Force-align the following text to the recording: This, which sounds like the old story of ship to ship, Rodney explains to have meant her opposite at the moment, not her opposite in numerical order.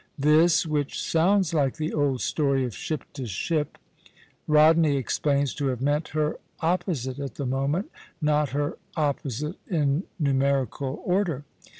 This, 0.17 0.65
which 0.65 0.99
sounds 0.99 1.53
like 1.53 1.75
the 1.77 1.93
old 1.93 2.21
story 2.21 2.65
of 2.65 2.73
ship 2.73 3.05
to 3.13 3.27
ship, 3.27 3.77
Rodney 4.47 4.97
explains 4.97 5.53
to 5.53 5.67
have 5.67 5.79
meant 5.79 6.07
her 6.07 6.39
opposite 6.59 7.19
at 7.19 7.35
the 7.35 7.45
moment, 7.45 7.91
not 8.19 8.49
her 8.49 8.79
opposite 8.97 9.57
in 9.69 10.05
numerical 10.17 11.03
order. 11.05 11.45